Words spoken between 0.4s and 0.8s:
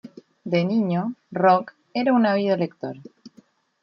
De